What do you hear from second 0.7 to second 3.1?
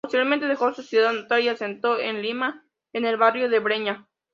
su ciudad natal y asentó en Lima, en